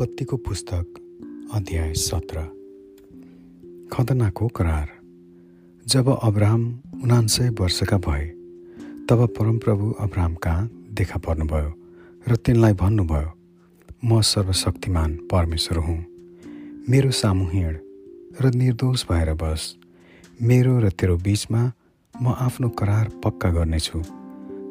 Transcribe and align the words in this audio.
उत्पत्तिको 0.00 0.36
पुस्तक 0.36 0.94
अध्याय 1.54 1.92
सत्र। 1.94 2.42
खतनाको 3.92 4.46
करार। 4.48 4.88
जब 5.86 6.08
अब्राहम 6.22 6.62
उनान्सय 7.04 7.48
वर्षका 7.60 7.98
भए 7.98 8.24
तब 9.08 9.26
परमप्रभु 9.38 9.90
अब्राहम 10.00 10.34
कहाँ 10.34 10.68
देखा 10.96 11.18
पर्नुभयो 11.18 11.72
र 12.26 12.36
तिनलाई 12.36 12.72
भन्नुभयो 12.80 13.30
म 14.04 14.20
सर्वशक्तिमान 14.24 15.18
परमेश्वर 15.32 15.78
हुँ। 15.78 15.98
मेरो 16.88 17.10
सामु 17.12 17.44
हिँड 17.52 17.78
र 18.40 18.54
निर्दोष 18.56 19.04
भएर 19.12 19.34
बस। 19.36 19.76
मेरो 20.42 20.78
र 20.80 20.90
तेरो 20.90 21.16
बिचमा 21.18 21.72
म 22.14 22.36
आफ्नो 22.40 22.68
करार 22.68 23.08
पक्का 23.24 23.50
गर्नेछु 23.50 24.02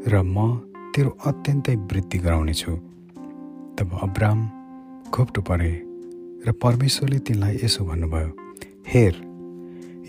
र 0.10 0.22
म 0.26 0.58
तेरो 0.96 1.18
अत्यन्तै 1.22 1.76
वृद्धि 1.76 2.18
गराउनेछु। 2.18 2.72
तब 3.78 4.00
अब्राम 4.04 4.59
घोप्टो 5.10 5.42
परे 5.42 5.72
र 6.46 6.52
परमेश्वरले 6.64 7.20
तिनलाई 7.28 7.56
यसो 7.64 7.86
भन्नुभयो 7.86 8.30
हेर 8.92 9.14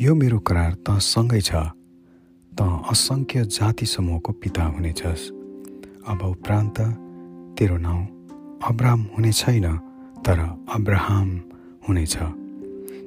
यो 0.00 0.14
मेरो 0.14 0.38
करार 0.48 0.72
तँसँगै 0.86 1.40
छ। 1.40 1.52
त 2.52 2.60
असङ्ख्य 2.92 3.44
जाति 3.56 3.86
समूहको 3.86 4.32
पिता 4.42 4.64
हुनेछस्। 4.74 5.22
अब 6.10 6.20
उपरान्त 6.24 6.78
तेरो 7.56 7.76
नाउँ 7.76 8.02
अब्राम 8.68 9.00
हुने 9.14 9.32
छैन 9.32 9.66
तर 10.24 10.38
अब्राहम 10.76 11.28
हुनेछ। 11.88 12.16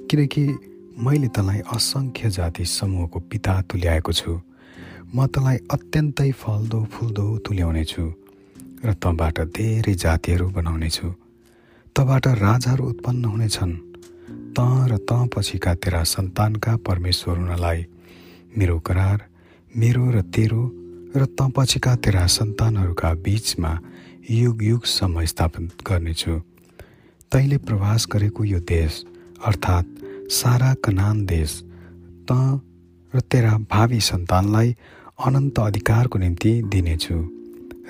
किनकि 0.10 0.44
मैले 1.06 1.28
तँलाई 1.36 1.60
असङ्ख्य 1.76 2.30
जाति 2.30 2.66
समूहको 2.66 3.20
पिता 3.32 3.54
तुल्याएको 3.70 4.12
छु। 4.12 4.32
म 5.16 5.28
तँलाई 5.34 5.58
अत्यन्तै 5.72 6.32
फल्दो 6.42 6.80
फुल्दो 6.94 7.26
तुल्याउनेछु 7.46 8.06
र 8.86 8.94
तँबाट 9.04 9.40
धेरै 9.58 9.94
जातिहरू 9.94 10.46
बनाउनेछु। 10.58 11.23
तबाट 11.96 12.28
राजाहरू 12.42 12.84
उत्पन्न 12.90 13.26
हुनेछन्। 13.26 13.74
त 14.56 14.60
र 14.90 14.98
त 15.10 15.12
पछिका 15.30 15.74
तेरा 15.78 16.02
सन्तानका 16.04 16.74
परमेश्वर 16.88 17.38
हुनलाई 17.38 17.80
मेरो 18.58 18.78
करार 18.88 19.20
मेरो 19.72 20.06
र 20.16 20.22
तेरो 20.34 20.64
र 21.14 21.22
त 21.38 21.54
पछिका 21.56 21.94
तेरा 22.02 22.26
सन्तानहरूका 22.38 23.10
बिचमा 23.26 23.74
युग 24.30 24.64
युगसम्म 24.64 25.26
स्थापन 25.32 25.64
गर्नेछु। 25.88 26.34
तैँले 27.32 27.58
प्रवास 27.62 28.02
गरेको 28.12 28.42
यो 28.44 28.60
देश 28.74 28.92
अर्थात् 29.46 29.88
सारा 30.34 30.74
कनान 30.82 31.26
देश 31.26 31.52
त 32.26 32.32
र 33.14 33.20
तेरा 33.32 33.54
भावी 33.70 34.00
सन्तानलाई 34.02 34.70
अनन्त 35.26 35.60
अधिकारको 35.60 36.18
निम्ति 36.20 36.52
दिनेछु 36.74 37.18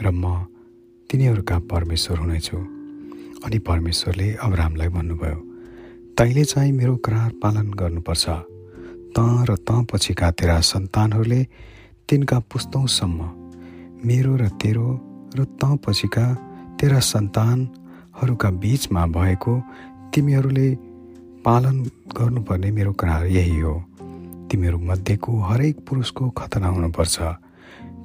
र 0.03 0.05
म 0.11 0.23
तिनीहरूका 1.09 1.57
परमेश्वर 1.71 2.17
हुनेछु। 2.19 2.82
अनि 3.45 3.59
परमेश्वरले 3.59 4.31
अब्रामलाई 4.43 4.87
भन्नुभयो 4.87 5.39
तैँले 6.17 6.43
चाहिँ 6.43 6.71
मेरो 6.71 6.95
करार 7.05 7.31
पालन 7.43 7.67
गर्नुपर्छ। 7.73 8.25
त 9.15 9.19
र 9.49 9.55
त 9.67 9.69
पछिका 9.91 10.31
तेरा 10.31 10.59
सन्तानहरूले 10.61 11.41
तिनका 12.09 12.37
पुस्तौँसम्म 12.51 13.19
मेरो 14.05 14.35
र 14.35 14.47
तेरो 14.61 14.87
र 15.35 15.43
त 15.59 15.63
पछिका 15.85 16.25
तेरा 16.79 16.99
सन्तानहरूका 16.99 18.49
बिचमा 18.61 19.03
भएको 19.07 19.53
तिमीहरूले 20.13 20.67
पालन 21.45 21.75
गर्नुपर्ने 22.17 22.69
मेरो 22.71 22.93
करार 22.93 23.25
यही 23.27 23.59
हो। 23.59 23.75
तिमीहरू 24.51 24.77
मध्येको 24.79 25.31
हरेक 25.49 25.75
पुरुषको 25.87 26.29
खतना 26.29 26.67
हुनुपर्छ। 26.67 27.17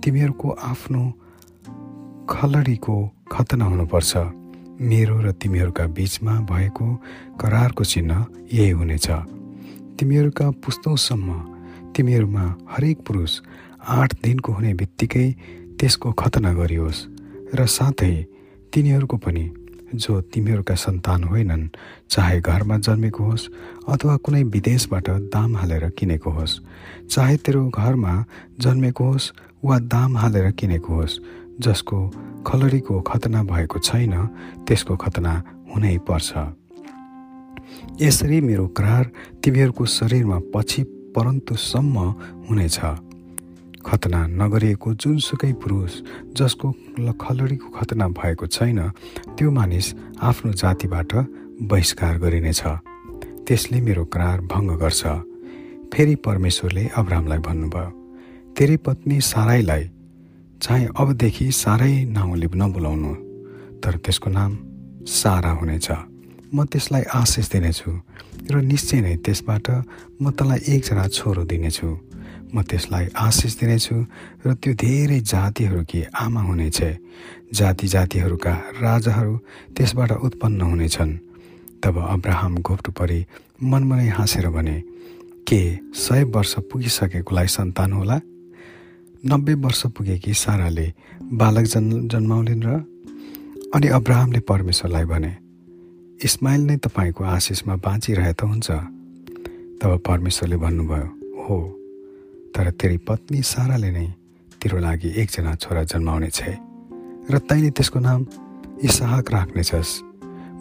तिमीहरूको 0.03 0.49
आफ्नो 0.73 1.03
खलडीको 2.29 2.97
खतना 3.33 3.65
हुनुपर्छ। 3.65 4.13
मेरो 4.81 5.21
र 5.21 5.33
तिमीहरूका 5.33 5.87
बिचमा 5.87 6.33
भएको 6.41 6.87
करारको 7.41 7.85
चिन्ह 7.85 8.27
यही 8.53 8.71
हुनेछ। 8.71 9.11
तिमीहरूका 9.99 10.51
पुस्तौँसम्म 10.51 11.39
तिमीहरूमा 11.97 12.55
हरेक 12.71 12.99
पुरुष 12.99 13.41
आठ 13.89 14.15
दिनको 14.23 14.53
हुने 14.53 14.75
बित्तिकै 14.75 15.27
त्यसको 15.81 16.13
खतना 16.13 16.53
गरियोस् 16.53 17.07
र 17.55 17.67
साथै 17.67 18.27
तिनीहरूको 18.73 19.17
पनि 19.17 19.45
जो 19.95 20.21
तिमीहरूका 20.21 20.75
सन्तान 20.75 21.25
होइनन् 21.25 21.69
चाहे 22.11 22.41
घरमा 22.41 22.79
जन्मेको 22.79 23.25
होस् 23.25 23.51
अथवा 23.89 24.17
कुनै 24.17 24.43
विदेशबाट 24.43 25.11
दाम 25.11 25.57
हालेर 25.57 25.91
किनेको 25.91 26.31
होस् 26.31 26.61
चाहे 27.11 27.37
तेरो 27.37 27.69
घरमा 27.69 28.25
जन्मेको 28.61 29.05
होस् 29.05 29.33
वा 29.65 29.79
दाम 29.79 30.17
हालेर 30.17 30.51
किनेको 30.51 30.95
होस् 30.95 31.21
जसको 31.61 31.99
खलडीको 32.47 33.01
खतना 33.01 33.43
भएको 33.43 33.79
छैन 33.79 34.15
त्यसको 34.67 34.97
खतना 34.97 35.33
हुनै 35.75 35.99
पर्छ। 35.99 36.31
यसरी 38.03 38.41
मेरो 38.41 38.67
करार 38.69 39.05
तिमीहरूको 39.45 39.85
शरीरमा 39.87 40.39
पछि 40.55 40.83
परन्तुसम्म 41.17 41.97
हुनेछ। 42.49 42.79
खतना 43.87 44.21
नगरिएको 44.27 44.95
जुनसुकै 44.95 45.53
पुरुष 45.53 45.93
जसको 46.37 46.73
खलडीको 47.21 47.69
खतना 47.69 48.09
भएको 48.09 48.47
छैन 48.47 48.81
त्यो 49.37 49.51
मानिस 49.51 49.87
आफ्नो 50.23 50.53
जातिबाट 50.53 51.11
बहिष्कार 51.63 52.19
गरिनेछ। 52.19 52.63
त्यसले 53.47 53.81
मेरो 53.81 54.05
करार 54.05 54.41
भङ्ग 54.41 54.71
गर्छ। 54.79 55.03
फेरि 55.93 56.15
परमेश्वरले 56.15 56.85
अब्रामलाई 56.97 57.39
भन्नुभयो 57.39 57.91
तेरी 58.57 58.77
पत्नी 58.77 59.21
साराईलाई 59.21 59.85
चाहे 60.63 60.87
अबदेखि 61.01 61.47
साह्रै 61.53 61.95
नाउँले 62.17 62.47
नबोलाउनु 62.61 63.13
तर 63.83 63.95
त्यसको 64.05 64.29
नाम 64.31 64.53
सारा 65.07 65.51
हुनेछ। 65.59 65.89
म 66.55 66.65
त्यसलाई 66.67 67.03
आशिष 67.21 67.47
दिनेछु 67.53 67.91
र 68.51 68.55
निश्चय 68.71 69.01
नै 69.05 69.15
त्यसबाट 69.25 69.67
म 70.23 70.25
तँलाई 70.35 70.61
एकजना 70.75 71.05
छोरो 71.17 71.43
दिनेछु। 71.47 71.89
म 72.55 72.57
त्यसलाई 72.67 73.07
आशिष 73.15 73.53
दिनेछु 73.61 73.97
र 74.47 74.49
त्यो 74.61 74.73
धेरै 74.75 75.21
जातिहरूकी 75.33 76.01
आमा 76.25 76.43
हुनेछ। 76.49 76.79
जाति 77.55 77.87
जातिहरूका 77.95 78.53
राजाहरू 78.83 79.35
त्यसबाट 79.77 80.11
उत्पन्न 80.27 80.61
हुनेछन्। 80.61 81.13
तब 81.83 81.95
अब्राहम 82.15 82.55
घोप्टो 82.67 82.91
परि 82.99 83.21
मनमनै 83.63 84.09
हाँसेर 84.09 84.49
भने 84.51 84.77
के 85.47 85.61
सय 85.95 86.23
वर्ष 86.35 86.53
पुगिसकेकोलाई 86.67 87.47
सन्तान 87.47 87.93
होला? 87.93 88.19
नब्बे 89.27 89.55
वर्ष 89.55 89.83
पुगेकी 89.99 90.33
साराले 90.33 90.87
बालक 91.35 91.65
जन् 91.67 92.09
जन्माउलिन् 92.09 92.63
र 92.63 92.71
अनि 93.75 93.89
अब्राहमले 93.91 94.41
परमेश्वरलाई 94.47 95.05
भने 95.05 95.33
इस्माइल 96.25 96.61
नै 96.67 96.77
तपाईँको 96.87 97.25
आशिषमा 97.27 97.75
बाँचिरहे 97.83 98.33
त 98.33 98.43
हुन्छ। 98.47 98.71
तब 99.83 99.91
परमेश्वरले 100.07 100.57
भन्नुभयो 100.57 101.07
हो 101.43 101.59
तर 102.55 102.71
तेरी 102.79 102.99
पत्नी 103.03 103.43
साराले 103.43 103.91
नै 103.91 104.07
तेरो 104.63 104.79
लागि 104.79 105.09
एकजना 105.19 105.55
छोरा 105.55 105.83
जन्माउने 105.83 106.31
छ 106.31 106.55
र 107.27 107.39
तैँले 107.43 107.71
त्यसको 107.75 107.99
नाम 107.99 108.21
इसाहक 108.87 109.27
राख्नेछस्। 109.35 109.91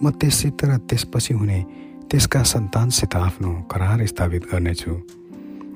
म 0.02 0.10
त्यससित 0.18 0.66
र 0.66 0.78
त्यसपछि 0.90 1.34
हुने 1.34 1.60
त्यसका 2.10 2.42
सन्तानसित 2.44 3.16
आफ्नो 3.16 3.70
करार 3.70 4.06
स्थापित 4.06 4.44
गर्नेछु। 4.50 4.94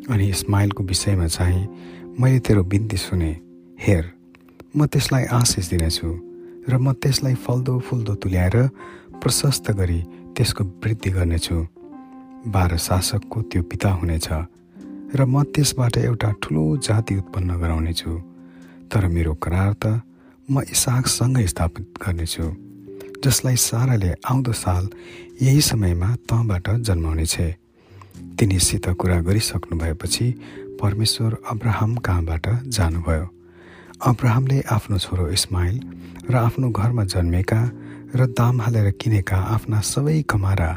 अनि 0.09 0.25
इस्माइलको 0.33 0.83
विषयमा 0.83 1.27
चाहिँ 1.29 1.63
मैले 2.19 2.39
तेरो 2.39 2.63
बिन्ती 2.63 2.97
सुने। 2.97 3.31
हेर 3.79 4.03
म 4.75 4.85
त्यसलाई 4.91 5.23
आशिष 5.31 5.69
दिनेछु 5.69 6.07
र 6.69 6.77
म 6.77 6.91
त्यसलाई 6.99 7.35
फल्दो 7.39 7.79
फुल्दो 7.87 8.13
तुल्याएर 8.19 8.55
प्रशस्त 9.21 9.71
गरी 9.79 9.99
त्यसको 10.35 10.63
वृद्धि 10.83 11.09
गर्नेछु। 11.15 11.57
बाह्र 12.53 12.77
शासकको 12.77 13.37
त्यो 13.49 13.61
पिता 13.63 13.89
हुनेछ 13.99 14.27
र 15.15 15.19
म 15.23 15.43
त्यसबाट 15.55 15.97
एउटा 15.97 16.29
ठुलो 16.41 16.63
जाति 16.83 17.15
उत्पन्न 17.21 17.49
गराउनेछु। 17.61 18.11
तर 18.91 19.07
मेरो 19.07 19.33
करार 19.43 19.73
त 19.79 19.85
म 20.51 20.61
इसाकसँगै 20.67 21.47
स्थापित 21.47 21.85
गर्नेछु 22.03 22.45
जसलाई 23.23 23.55
साराले 23.55 24.11
आउँदो 24.27 24.51
साल 24.51 24.83
यही 25.41 25.61
समयमा 25.61 26.09
तँबाट 26.27 26.65
जन्माउनेछ। 26.87 27.35
तिनीसित 28.37 28.85
कुरा 28.99 29.17
गरिसक्नु 29.21 29.77
भएपछि 29.77 30.25
परमेश्वर 30.81 31.37
अब्राहम 31.51 31.95
कहाँबाट 31.97 32.45
जानुभयो? 32.67 33.25
अब्राहमले 34.01 34.59
आफ्नो 34.71 34.97
छोरो 34.97 35.27
इस्माइल 35.29 35.75
र 36.29 36.35
आफ्नो 36.37 36.69
घरमा 36.69 37.03
जन्मेका 37.05 37.61
र 38.15 38.25
दाम 38.33 38.61
हालेर 38.61 38.89
किनेका 39.01 39.37
आफ्ना 39.55 39.79
सबै 39.79 40.21
कमारा 40.29 40.71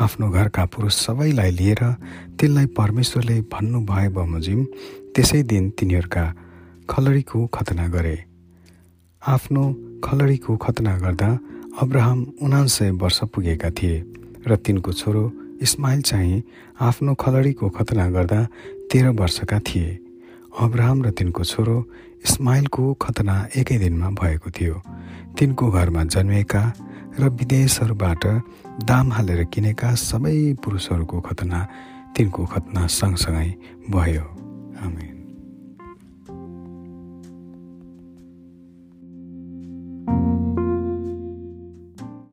आफ्नो 0.00 0.30
घरका 0.30 0.64
पुरुष 0.72 0.94
सबैलाई 0.96 1.50
लिएर 1.50 1.82
तिनलाई 2.38 2.66
परमेश्वरले 2.78 3.40
भन्नुभए 3.52 4.08
बमोजिम 4.08 4.60
त्यसै 5.14 5.42
दिन 5.42 5.70
तिनीहरूका 5.76 6.24
खलडीको 6.90 7.46
खतना 7.46 7.86
गरे। 7.88 8.16
आफ्नो 9.22 9.62
खलडीको 10.04 10.56
खतना 10.56 10.96
गर्दा 10.98 11.30
अब्राहम 11.82 12.20
उनान्सय 12.42 12.90
वर्ष 13.02 13.18
पुगेका 13.34 13.70
थिए 13.70 13.96
र 14.46 14.56
तिनको 14.56 14.92
छोरो 14.92 15.24
इस्माइल 15.62 16.02
चाहिँ 16.02 16.42
आफ्नो 16.80 17.14
खलडीको 17.14 17.68
खतना 17.68 18.08
गर्दा 18.10 18.40
तेह्र 18.92 19.08
वर्षका 19.08 19.58
थिए। 19.58 19.98
अब्राहम 20.60 21.02
र 21.02 21.10
तिनको 21.10 21.44
छोरो 21.44 21.76
इस्माइलको 22.24 22.94
खतना 22.94 23.34
एकै 23.56 23.78
दिनमा 23.78 24.08
भएको 24.10 24.50
थियो। 24.50 24.82
तिनको 25.38 25.70
घरमा 25.70 26.04
जन्मिएका 26.04 26.62
र 27.20 27.28
विदेशहरूबाट 27.28 28.22
दाम 28.84 29.12
हालेर 29.12 29.44
किनेका 29.44 29.94
सबै 29.94 30.36
पुरुषहरूको 30.64 31.20
खतना 31.20 31.60
तिनको 32.16 32.46
खतना 32.46 32.86
सँगसँगै 32.86 33.50
भयो। 33.90 34.26
आमेन। 34.84 35.11